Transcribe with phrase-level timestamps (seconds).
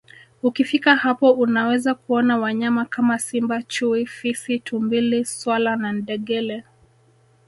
[0.43, 6.63] Ukifika hapo unaweza kuona wanyama kama Simba Chui Fisi Tumbili swala na ngedele